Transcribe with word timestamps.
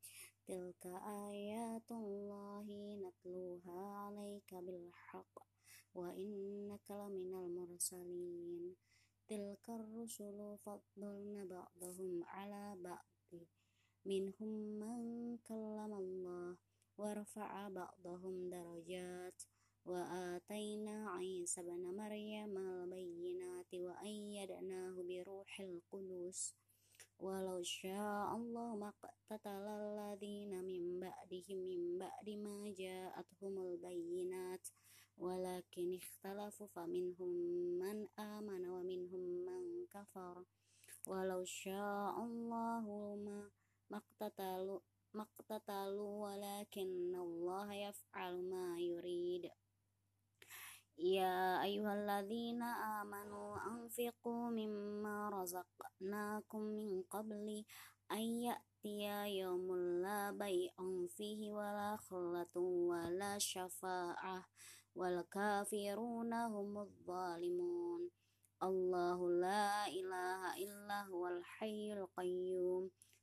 Tilka 0.48 0.96
ayatullahi 1.04 2.96
natluha 3.04 4.08
'alaika 4.08 4.64
bil 4.64 4.88
haqq 5.12 5.36
wa 6.00 6.16
innaka 6.16 6.96
laminal 6.96 7.52
mursalin. 7.52 8.72
Tilka 9.28 9.84
rusulu 9.84 10.56
faddalna 10.64 11.44
ba'dahum 11.44 12.24
'ala 12.24 12.80
ba'di 12.80 13.44
minhum 14.08 14.80
man 14.80 15.36
kallamallah 15.44 16.56
ورفع 16.99 17.69
بعضهم 17.69 18.51
درجات 18.51 19.43
وآتينا 19.85 21.11
عيسى 21.11 21.63
بن 21.63 21.97
مريم 21.97 22.59
البينات 22.59 23.75
وأيدناه 23.75 24.95
بروح 25.09 25.61
القدس 25.61 26.55
ولو 27.19 27.63
شاء 27.63 28.37
الله 28.37 28.77
ما 28.77 28.89
اقتتل 28.89 29.67
الذين 29.69 30.65
من 30.65 31.01
بعدهم 31.01 31.59
من 31.59 31.99
بعد 31.99 32.29
ما 32.31 32.75
جاءتهم 32.79 33.63
البينات 33.67 34.69
ولكن 35.19 35.95
اختلفوا 35.95 36.67
فمنهم 36.67 37.29
من 37.79 38.09
آمن 38.19 38.69
ومنهم 38.69 39.21
من 39.47 39.87
كفر 39.87 40.45
ولو 41.07 41.45
شاء 41.45 42.25
الله 42.25 42.85
ما 43.91 43.97
اقتتلوا 44.03 44.81
ما 45.16 45.24
اقتتلوا 45.24 46.14
ولكن 46.26 47.16
الله 47.16 47.74
يفعل 47.74 48.34
ما 48.50 48.80
يريد. 48.80 49.52
يا 50.98 51.64
أيها 51.64 51.94
الذين 51.94 52.64
آمنوا 53.00 53.58
أنفقوا 53.68 54.50
مما 54.50 55.30
رزقناكم 55.30 56.62
من 56.62 57.04
قبل 57.04 57.66
أن 58.12 58.24
يأتي 58.48 59.40
يوم 59.40 59.76
لا 60.04 60.32
بيع 60.32 60.76
فيه 61.08 61.52
ولا 61.52 61.98
خلة 61.98 62.56
ولا 62.92 63.40
شفاعة 63.40 64.46
والكافرون 64.96 66.34
هم 66.34 66.78
الظالمون. 66.78 68.10
الله 68.64 69.30
لا 69.30 69.88
إله 69.88 70.42
إلا 70.64 71.04
هو 71.04 71.28
الحي 71.28 71.94
القيوم. 71.94 72.92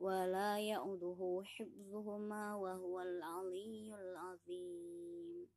ولا 0.00 0.58
يؤده 0.58 1.42
حفظهما 1.44 2.54
وهو 2.54 3.00
العلي 3.00 3.94
العظيم. 3.94 5.48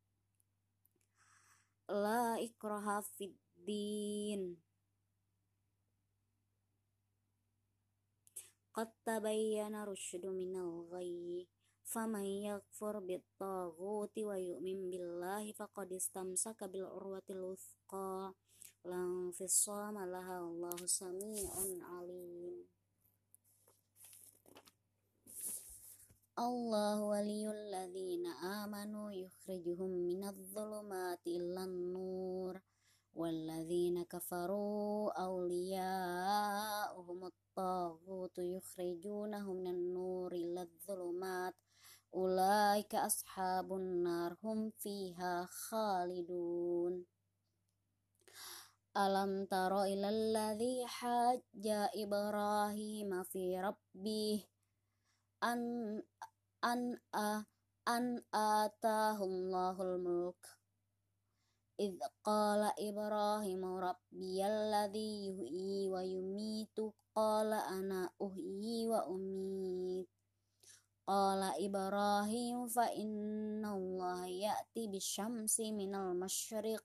لا 1.89 2.43
إكراه 2.43 3.01
في 3.01 3.25
الدين. 3.25 4.57
قد 8.73 8.91
تبين 9.05 9.83
رشد 9.83 10.25
من 10.25 10.55
الغي 10.55 11.47
فمن 11.83 12.25
يكفر 12.25 12.99
بالطاغوت 12.99 14.19
ويؤمن 14.19 14.89
بالله 14.89 15.51
فقد 15.51 15.93
استمسك 15.93 16.63
بالعروة 16.63 17.23
الوثقى. 17.29 18.33
لا 18.85 18.95
انفصام 18.95 19.97
لها 19.97 20.39
الله 20.39 20.85
سميع 20.85 21.49
عليم. 21.81 22.67
الله 26.39 27.01
ولي 27.01 27.51
الذين 27.51 28.25
آمنوا 28.27 29.11
يخرجهم 29.11 29.89
من 29.89 30.23
الظلمات 30.23 31.27
إلى 31.27 31.63
النور. 31.63 32.61
والذين 33.15 34.03
كفروا 34.03 35.11
أولياؤهم 35.11 37.25
الطاغوت 37.25 38.37
يخرجونهم 38.37 39.55
من 39.55 39.67
النور 39.67 40.33
إلى 40.33 40.61
الظلمات. 40.61 41.53
أولئك 42.15 42.95
أصحاب 42.95 43.73
النار 43.73 44.37
هم 44.43 44.69
فيها 44.69 45.45
خالدون. 45.45 47.05
ألم 48.97 49.45
تر 49.45 49.83
إلى 49.83 50.09
الذي 50.09 50.87
حاج 50.87 51.67
إبراهيم 51.95 53.23
في 53.23 53.59
ربه؟ 53.59 54.54
an 55.42 55.60
an 56.62 57.00
a 57.12 57.42
an 57.86 58.04
atahumllahul 58.32 59.98
mulk 59.98 60.42
إذ 61.80 61.96
قال 62.24 62.72
إبراهيم 62.78 63.64
ربي 63.64 64.46
الذي 64.46 65.12
يحيي 65.32 65.88
ويميت 65.88 66.76
قال 67.16 67.52
أنا 67.52 68.10
أحيي 68.20 68.88
وأميت 68.88 70.08
قال 71.06 71.42
إبراهيم 71.64 72.66
فإن 72.68 73.64
الله 73.64 74.26
يأتي 74.26 74.86
بالشمس 74.92 75.60
من 75.60 75.94
المشرق 75.94 76.84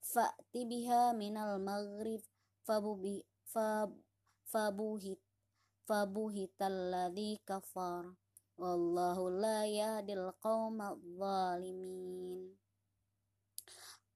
فأت 0.00 0.52
بها 0.56 1.12
من 1.12 1.36
المغرب 1.36 2.22
فبهت 4.44 5.18
fabuhitalladzi 5.89 7.41
kafar. 7.41 8.13
Wallahu 8.61 9.33
la 9.33 9.65
yahdil 9.65 10.29
qaumadh 10.37 11.01
zalimin. 11.17 12.53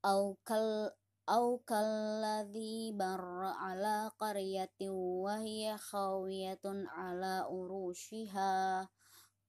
Au 0.06 0.38
kal 0.45 0.94
au 1.25 1.57
kalladzi 1.66 2.94
barra 2.94 3.57
ala 3.57 4.13
qaryatin 4.22 4.94
wa 4.94 5.41
hiya 5.41 5.81
khawiyatun 5.81 6.85
ala 6.94 7.50
urushiha. 7.50 8.85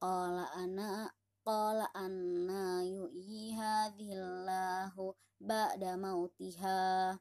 Qala 0.00 0.48
ana 0.56 1.12
qala 1.44 1.92
anna 1.92 2.80
yuhyi 2.88 3.52
hadhillahu 3.52 5.12
ba'da 5.44 6.00
mautiha. 6.00 7.20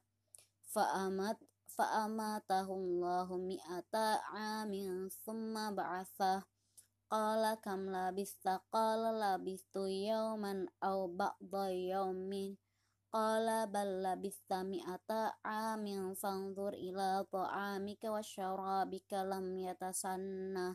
Fa 0.64 0.84
amat 1.04 1.36
fa'amatahullahu 1.74 3.34
mi'ata 3.42 4.22
amin 4.30 5.10
summa 5.10 5.74
ba'atha 5.74 6.46
qala 7.14 7.54
kam 7.62 7.90
labista 7.94 8.62
qala 8.74 9.14
labistu 9.14 9.86
yawman 9.86 10.66
aw 10.82 11.06
ba'da 11.06 11.70
yawmin. 11.70 12.58
Qala 13.14 13.70
bal 13.70 14.02
labista 14.02 14.66
mi'ata 14.66 15.38
amin 15.46 16.18
fanzur 16.18 16.74
ila 16.74 17.22
ta'amika 17.22 18.10
wa 18.10 18.18
syarabika 18.18 19.22
lam 19.22 19.54
yatasanna. 19.54 20.74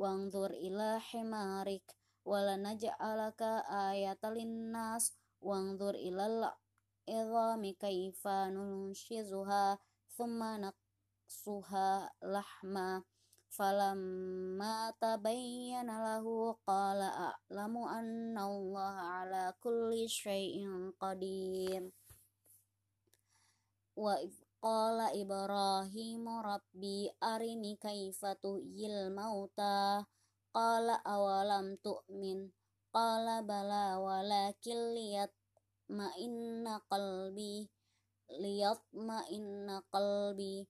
Wanzur 0.00 0.56
ila 0.56 0.96
himarik 0.96 1.84
wala 2.24 2.56
naj'alaka 2.56 3.68
ayatan 3.68 4.32
linnas. 4.40 5.12
Wanzur 5.44 5.92
ila 5.92 6.24
al-idhami 6.24 7.76
kaifa 7.76 8.48
nunshizuha 8.48 9.76
thumma 10.14 10.58
naqsuha 10.58 12.10
lahma 12.22 13.02
falamma 13.50 14.94
tabayyana 15.02 15.98
lahu 15.98 16.54
qala 16.62 17.34
a'lamu 17.34 17.82
anna 17.90 18.46
Allah 18.46 18.94
ala 19.22 19.44
kulli 19.58 20.06
syai'in 20.06 20.94
qadir. 21.02 21.90
Wa 23.98 24.14
qala 24.60 25.10
Ibrahim 25.16 26.24
rabbi 26.28 27.10
arini 27.18 27.74
kaifa 27.80 28.38
tuhyil 28.38 29.10
mauta 29.10 30.04
qala 30.54 31.00
awalam 31.02 31.74
tu'min 31.82 32.52
qala 32.94 33.42
bala 33.42 33.98
walakin 33.98 34.94
liyat 34.94 35.32
ma 35.90 36.12
inna 36.20 36.78
qalbi 36.86 37.66
liyatma'inna 38.38 39.82
qalbi 39.90 40.68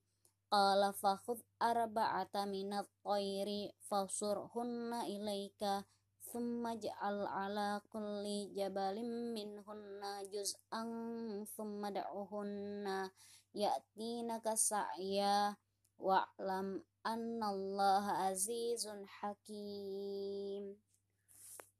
qala 0.51 0.89
fakhudh 0.97 1.45
arba'ata 1.59 2.49
minat 2.49 2.87
tayri 3.05 3.71
fasurhunna 3.87 5.05
ilaika 5.05 5.85
Thumma 6.31 6.79
ja'al 6.79 7.27
ala 7.27 7.83
kulli 7.91 8.55
jabalin 8.55 9.35
minhunna 9.35 10.23
juz'an 10.31 11.43
thumma 11.43 11.91
da'uhunna 11.91 13.11
ya'tinaka 13.51 14.55
sa'ya 14.55 15.59
wa'lam 15.99 16.79
annallaha 17.03 18.31
azizun 18.31 19.03
hakim. 19.19 20.79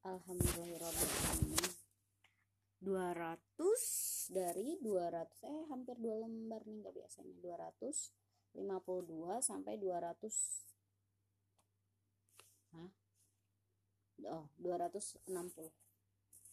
Alhamdulillahirrahmanirrahim 0.03 1.71
200 2.83 4.10
dari 4.31 4.79
200 4.79 5.43
eh 5.43 5.67
hampir 5.67 5.99
dua 5.99 6.23
lembar 6.23 6.63
nih 6.63 6.79
nggak 6.79 6.95
biasanya 6.95 7.35
252 7.43 8.55
sampai 9.43 9.75
200 9.75 10.71
Hah? 12.71 12.87
Oh, 14.31 14.47
260. 14.55 15.27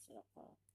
Silakan. 0.03 0.68